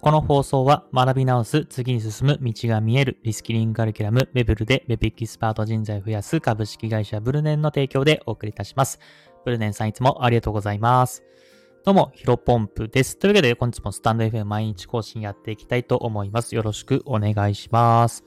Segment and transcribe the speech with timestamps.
[0.00, 9.00] この放送は学び直す、次に進む道が見えるリスキリングカリキュラム、ウェブルで Web エキスパート人材を増やす株式会社ブルネンの提供でお送りいたします。
[9.44, 11.24] ブルネンさんいつもありがとうございます。
[11.84, 13.18] どうも、ヒロポンプです。
[13.18, 16.54] というわけで、本日もスタンド FM 毎日更新やっていきたいと思います。
[16.54, 18.24] よろしくお願いします。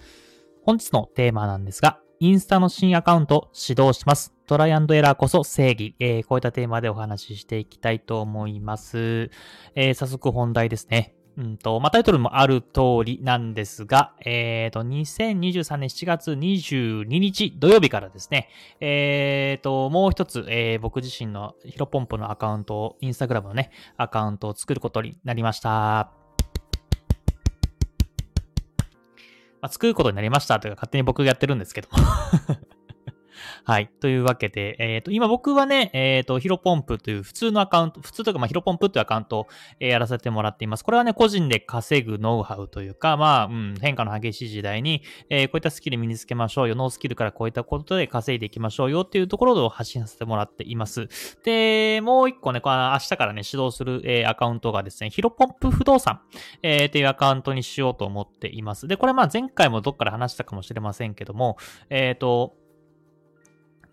[0.66, 4.34] 本日のテーマなんですが、インスタの新アカウント始動します。
[4.46, 5.96] トライアンドエラーこそ正義。
[6.00, 9.32] えー、こういったテーマでお話ししていきたいと思います。
[9.74, 11.16] えー、早速本題ですね。
[11.38, 18.50] うんと、まあ、タイトルもある通りなんですが、えっ、ー、と、2023年7月22日土曜日からですね、
[18.80, 26.12] えっ、ー、と、もう一つ、えー、僕自身のヒロポンプのアカウントを、インスタグラムのね、アカウントを作ることになりました。
[29.62, 31.88] まあ、作ることになりましたというか、勝手に僕がやってるんですけど
[33.64, 33.90] はい。
[34.00, 39.48] というわけで、えっ、ー、と、今僕はね、えっ、ー、と、ヒロポンプという普通のアカウント、普通というか、まあ、ヒロポンプというアカウントを、
[39.80, 40.84] え、やらせてもらっています。
[40.84, 46.76] これはね、個人で稼ぐノウハウというか、まあ、うん、変化の激しい時代に、えこういったスキル身につけましょうよ。
[46.76, 51.08] ノースキルからこういったことで稼いでいきましょうよっていうところを発信させてもらっています。
[51.44, 56.22] で、もう一個ね、この明日からね、指導する、えアカウントがですね、ヒロポンプ不動産、
[56.62, 58.88] えっていうアカウントにしようと思っています。
[58.88, 61.58] で、これまあ前回もどっから話したかもしれませんけども、
[61.90, 62.56] えっ、と、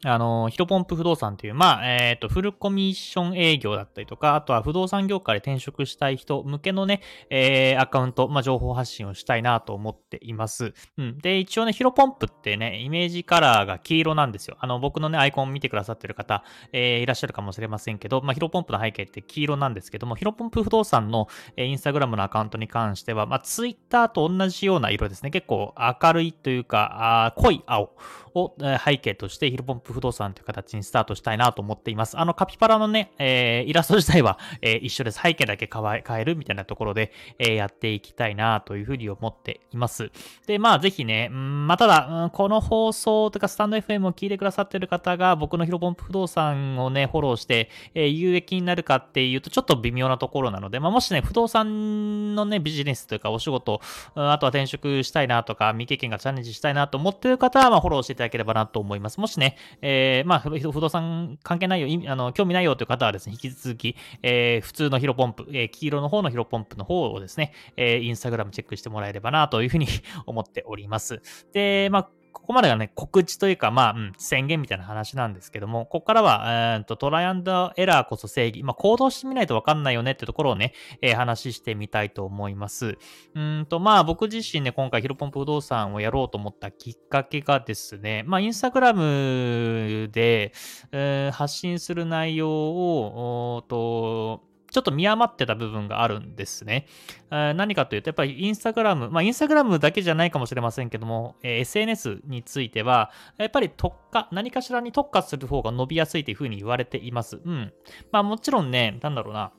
[0.05, 10.73] あの、ヒロポンプ不動産という、まあ、えっ、ー、と、フルコミッション営業だったりとか、あとは不動産業界で転職したい人向けのね、えー、アカウント、まあ、情報発信をしたいなと思っています。
[10.99, 11.19] うん。
[11.19, 14.57] で、一応ね、ヒロポンプってね、イメージカラーが黄色なんですよ。
[14.61, 25.31] あの、僕のね、アイコン見てくださってる方、えー、いらっしゃるかもしれませんけど、まあ、ヒロポンプの背景って黄色なんですけども、ヒロポンプ不動産の、えー、インスタグラムのアカウントに関しては、まあ、ツイッターと同じような色ですね。
[25.31, 27.91] 結構明るいというか、あ濃い青
[28.35, 32.19] を背景としてヒロポンプ不動産という形にスタートしたいなと思っています。
[32.19, 35.21] あの、カピバラのね、えー、イラスト自体は、えー、一緒です。
[35.23, 40.11] 背景だけ変えるみたいなところで、えー、やっていきたいなというふうに思っています。
[40.47, 53.81] で、まあ、ぜひね、んまあ、ただ、うん、この放送とかスタンド FM を聞いてくださってる方が、僕のヒロポンプ不動産をね、フォローして、えー、有益になるかっていうと、ちょっと微妙なところなので、まあ、もしね、不動産のね、ビジネスというかお仕事、
[54.15, 59.21] あとは転職したいなとか、未経験がチャレンジしたいなと思ってる方は、まあ、フォローしていただければなと思います。
[59.21, 69.87] もしね、えー、まあ、不動産関係ないよ、あの、興味ないよという方はですね、引き続き、えー、普通のヒロポンプ、えー、黄色の方のヒロポンプの方をですね、えー、インスタグラムチェックしてもらえればなというふうに
[70.27, 71.23] 思っております。
[71.53, 78.63] で、まあ、ここまでがね、告知というか、まあ、うん、宣言みたいな話なんですけども、ここからは、えー、とトライアンドエラーこそ正義。
[78.63, 80.73] まあ、行動してみないとわかんないよねってところをね、
[81.03, 82.99] えー、話してみたいと思います。
[83.35, 90.53] うんと、まあ、僕自身ね、今回ヒロポンプ不動産をやろうと思ったきっかけがですね、まあ、インスタグラムで、
[90.93, 96.87] えー、発信する内容を、おと、ちょっと見余ってた部分があるんですね。
[97.31, 107.41] 何かというと、やっぱりインスタグラム、まあインスタグラムだけじゃないかもしれませんけども、え SNS については、やっぱり特化、何かしらに特化する方が伸びやすいというふうに言われています。
[107.45, 107.73] うん。
[108.13, 109.53] まあもちろんね、なんだろうな。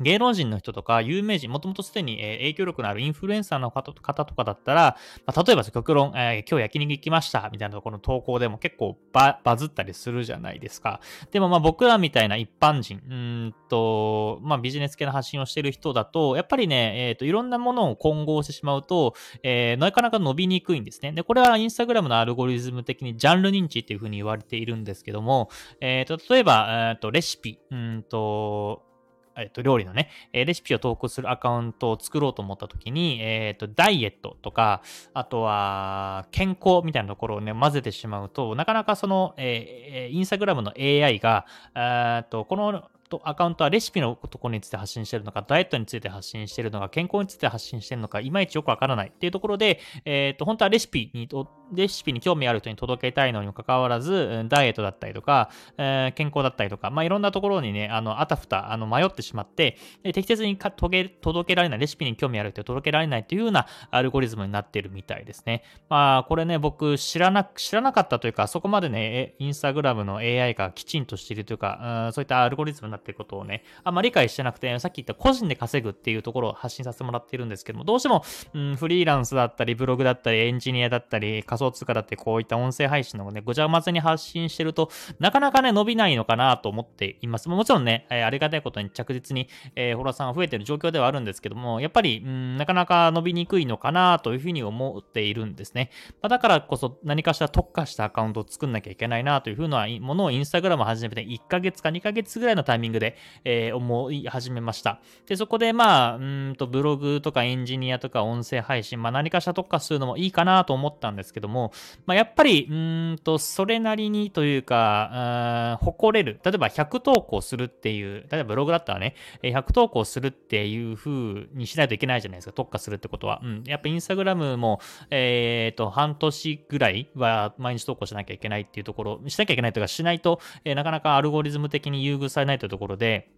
[0.00, 11.00] 芸能人の人とか有名人、もともとすでに影響力のあるインフルエンサーの方とかだったら、まあ、例えば極論、えー、今日焼肉行きましたみたいなところの投稿でも結構バズったりするじゃないですか。
[11.30, 21.12] でもまあ僕らみたいな一般人、うんと、まあビジネス系の発信をしてる人だと、やっぱりね、えっ、ー、と、いろんなものを混合してしまうと、えー、なかなか伸びにくいんですね。
[21.12, 25.50] で、これはインスタグラムのアルゴリズム的にジャンル認知っていうふうに言われているんですけども、
[25.80, 28.93] えっ、ー、と、例えば、えっ、と、レシピ、うんと、
[29.36, 61.12] えっと、料理のね、レシピを投稿するアカウントを作ろうと思った時に、えっと、ダイエットとか、あとは、健康みたいなところをね、混ぜてしまうと、なかなかその、えー、インスタグラムの AI が、えっと、このとアカウントはレシピのところについて発信してるのか、ダイエットについて発信してるのか、健康について発信してるのか、いまいちよくわからないっていうところで、えっ、ー、と、本当はレシピにと、レシピに興味ある人に届けたいのにもかかわらず、ダイエットだったりとか、えー、健康だったりとか、まあ、いろんなところにね、あの、あたふた、あの、迷ってしまって、適切に届
[61.44, 65.62] けられない、レシピに興味ある人に届けられないというようなアルゴリズムになっているみたいですね。
[65.88, 78.24] まあ、これね、僕、知らな、知らなかったというか、そこまでね、インスタグラムの AI がきちんとしているというか、うん、そういったアルゴリズムになっていることをね、あんま理解してなくて、さっき言った個人で稼ぐっていうところを発信させてもらっているんですけども、どうしても、
[78.54, 87.48] うん、フリーランスだったり、ブログだったり、エンジニアだったり、仮想通貨だってこういった音声配信のね、ごちゃ混ぜに発信してると、なかなかね、伸びないのかなと思っています。
[87.48, 95.90] もちろんね、えー、ありがたいことに着実に、えー、フォロワーさんが増えてる状況ではあるんですけども、やっぱり、うん、なかなか伸びにくいのかなというふうに思っているんですね。
[96.22, 105.00] まあ、だからこそ何かしら特化したアカウントを作んなきゃいけないなというふうなものをインスタグラム始めて1ヶ月か2ヶ月ぐらいのタイミングで、えー、思い始めました。
[105.26, 111.72] で、そこでまあ、うんとブログとかエンジニアとか音声配信、まあ何かしら特化するのもいいかなと思ったんですけどども、
[112.06, 116.40] まあやっぱり、うんと、それなりにというか、誇れる。
[116.44, 122.52] 例えば100投稿するっていう、例えばブログだったらね、100投稿するっていう風にしないといけないじゃないですか。
[122.52, 123.40] 特化するってことは。
[123.42, 123.64] うん。
[123.66, 124.80] やっぱインスタグラムも、
[125.10, 133.30] えっ、ー、と、半年ぐらいは毎日投稿しなきゃいけないっていうところ、しなきゃいけないというか、しないと、えー、なかなかアルゴリズム的に優遇されないというところで、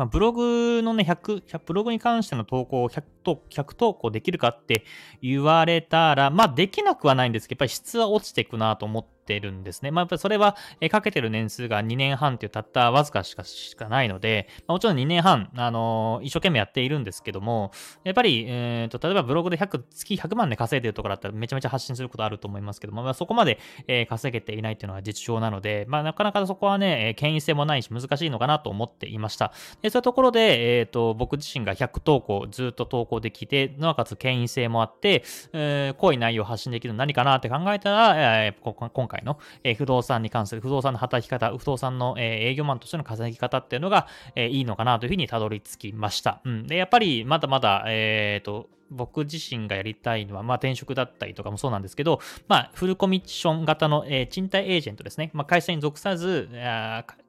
[0.00, 3.02] まあ、ブログのね、100、ブログに関しての投稿を100、
[3.50, 4.86] 100投稿できるかって
[5.20, 9.92] 言われたら、まあ、できなくはないんですけど、やっぱり質は落ちていくなと思って、てるんですね。
[9.92, 17.70] まあ、やっぱそれは、えかけてる年数が2年半っていうたったわずかしかしかないので、まあ、もちろん2年半、あのー、一生懸命やっているんですけども、
[18.02, 29.52] やっぱり、えーと、例えばブログで100、月100万で稼いでるとかだったらめちゃめちゃ発信することあると思いますけども、まあ、そこまで、えー、稼げていないっていうのが実情なので、まあ、なかなかそこはね、権威性もないし難しいのかなと思っていました。
[29.82, 35.22] でそういうところで、えっ、ー、と、僕自身が100投稿ずっと投稿できて、なおかつ権威性もあって、
[35.52, 44.06] えー、濃い内容を発信できるの何かなって考えたら、えー、今回の、え、不動産に関する不動産の働き方、不動産の、え、営業マンとしての稼ぎ方っていうのが、
[44.36, 46.40] え、いいのかなというふうにたどり着きました。
[46.44, 46.66] うん。
[46.66, 55.30] で、やっぱりまだまだ、えっ、と、僕自身がやりたいのは、まあ転職だったりとかもそうなんですけど、まあフルコミッション型の、えー、賃貸エージェントですね。
[55.32, 56.48] まあ会社に属さず、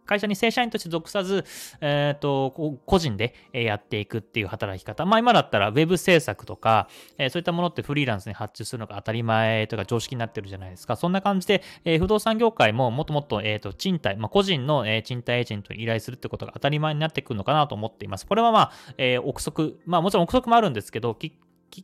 [0.05, 1.45] 会社に正社員として属さず、
[1.79, 2.51] えっ、ー、と、
[2.85, 5.05] 個人でやっていくっていう働き方。
[5.05, 6.87] まあ今だったら Web 制作とか、
[7.17, 10.95] えー、そういったものってフリーランスに発注するのが当たり前とか常識になってるじゃないですか。
[10.95, 18.25] そんな感じで、えー、不動産業界ももっともっと、えっ、と、賃貸、まあ個人の、え賃貸エージェントに依頼するってことが当たり前になってくるのかなと思っています。
[18.25, 21.17] これはまあ、え憶測、まあもちろん憶測もあるんですけど、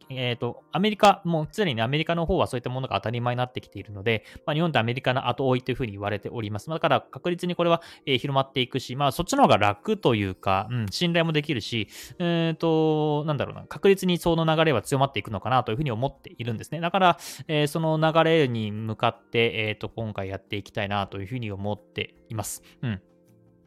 [0.10, 6.70] え、ー、と、アメリカ、もう常に、アメリカの方はそういったものが当たり前になってきているので、まあ、日本とアメリカの後追いというふうに言われております。
[6.70, 11.88] だから確実にこれは、えー、広まっていくし、まあそっちの方が楽というか、うん、信頼もできるし、
[12.20, 16.80] えっ、ー、と、なんだろうな、確実にその流れは強まっていくのかなというふうに思っているんですね。
[16.80, 17.18] だから、
[17.48, 22.64] えー、その流れに向かって、えっ、と、今回やっていきたいなというふうに思っています。
[22.82, 23.02] うん。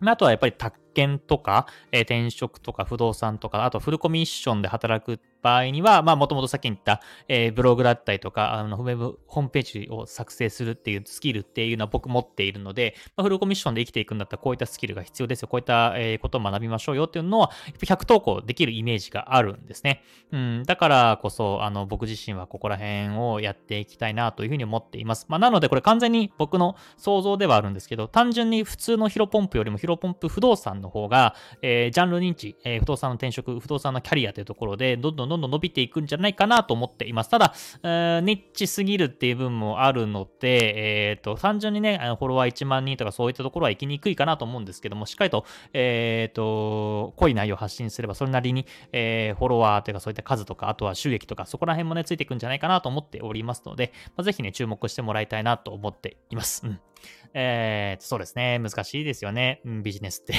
[0.08, 15.48] あとはやっぱり宅建とか、えー、転職とか不動産とか、あとフルコミッションで働く場合には、まあ、もともとさっき言った、えー、ブログだったりとか、あの、ウェブ、ホームページを作成するっていうスキルっていうのは僕持っているので、まあ、フルコミッションで生きていくんだったらこういったスキルが必要ですよ。
[15.48, 20.02] こういった、えー、ことを学びましょうよっていうのは、100投稿できるイメージがあるんですね。
[20.32, 25.26] うん、だからこそ、あの、僕自身はここら辺をやっていきたいなというふうに思っています。
[25.28, 37.30] まあ、なのでこれ完全に僕の想像ではあるんですけど、単純に普通のヒロポンプよりもヒロポンプ不動産の方が、えー、ジャンル認知、えー、不動産の転職、不動産のキャリアというところで、どんどんどんどん伸びていくんじゃないかなと思っています。
[37.30, 56.66] ただ、えー、ニッチすぎるっていう部分もあるので、えっ、ー、と、単純にね、フォロワー1万人とかそういったところは行きにくいかなと思うんですけども、しっかりと、えっ、ー、と、濃い内容を発信すれば、それなりに、えー、フォロワーというかそういった数とか、あとは収益とか、そこら辺もね、ついていくんじゃないかなと思っておりますので、まあ、ぜひね、注目してもらいたいなと思っています。
[56.66, 56.80] うん。
[57.34, 58.58] えー、そうですね。
[58.58, 59.60] 難しいですよね。
[59.64, 60.34] うん、ビジネスって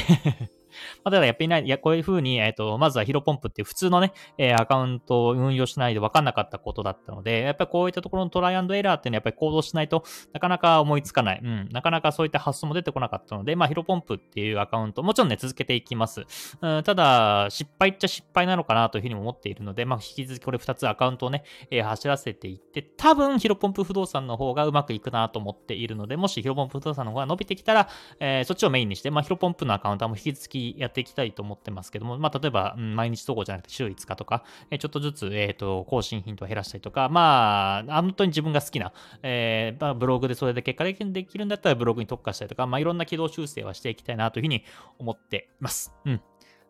[1.03, 10.03] まあ、ただやっぱりない、いや、こういう風に、えっ、ー、と、まずはヒロポンプっていう普通のね、えー、アカウントを運用しないで分かんなかったことだったので、やっぱりこういったところのトライアンドエラーっていうのはやっぱり行動しないと
[10.33, 11.41] なかなか思いつかない。
[11.43, 11.69] うん。
[11.71, 16.25] なかなかそういった発想も出てこなかったので、まあ、ヒロポンプっていうアカウント、もちろんね、続けていきます。
[16.61, 44.63] うん、ただ、失敗っちゃ失敗なのかなというふうに思っているので、まあ、引き続きこれ2つアカウントをね、えー、走らせていって、多分、ヒロポンプ不動産の方がうまくいくなと思っているので、もしヒロポンプ不動産の方が伸びてきたら、えー、そっちをメインにして、まあ、ヒロポンプのアカウントはもう引き続きやっていきたいと思ってますけども、まあ、例えば、うん、毎日投稿じゃなくて週5日とか、えちょっとずつ、えっ、ー、と、更新頻度を減らしたりとか、まあ、本当に自分が好きな、えー、まあ、ブログでそれで結果的にできるんだったらブログに特化したりとか、まあ、いろんな軌道修正はしていきたいなというふうに
[44.99, 45.93] 思ってます。
[46.05, 46.21] うん。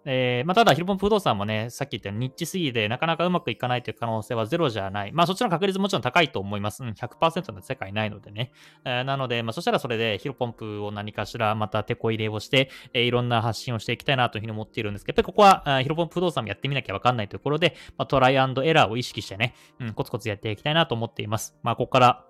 [0.06, 5.12] えー、まあ、ただ、ヒロポン不動産もね、さっき言ったようにニッチすぎて、なかなかうまくいかないという可能性はゼロじゃない。
[5.12, 6.84] まあ、そっちの確率もちろん高いと思います。
[6.84, 8.52] うん、100%の世界ないのでね。
[8.84, 21.56] えー、なので、まあ、そしたらそれでヒロポンプを何かしらまた手こ入れをして、えー、いろんな発信をしていきたいなというふうに思っているんですけど、やっぱりここは、ヒロポンプ不動産もやってみなきゃわかんないところで、まあ、トライアンドエラーを意識してね、うん、コツコツやっていきたいなと思っています。
[21.62, 22.26] まあ、ここから、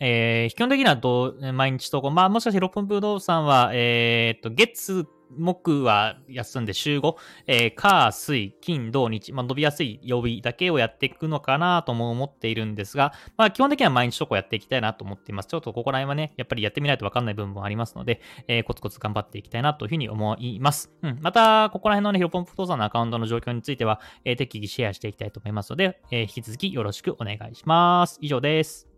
[0.00, 2.10] えー、基本的にはどう、毎日投稿。
[2.10, 7.16] まあ、もしかしてヒロポン不動産は、えー、っと、月木は休んで週5、
[7.46, 15.46] えー、火、水、金、土、日、まあ、伸びやすい曜日だけをやっていくのかなとも思っているんですが、まあ、基本的には毎日投稿やっていきたいなと思っています。
[15.46, 20.92] ちょっとここら辺はね、やっぱりやってみないとわかんない部分もありますので、えー、コツコツ頑張っていきたいなというふうに思います。
[21.02, 21.18] うん。
[21.20, 28.18] また、ここら辺のね、ヒロポン不動産のアカウントの状況については、えー、適宜シェアしていきたいと思いますので、えー、引き続きよろしくお願いします。
[28.20, 28.88] 以上です。